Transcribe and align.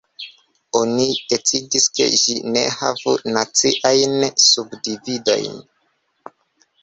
Oni 0.77 1.03
decidis, 1.33 1.83
ke 1.97 2.07
ĝi 2.21 2.37
ne 2.55 2.63
havu 2.79 3.13
naciajn 3.35 4.17
subdividojn. 4.45 5.61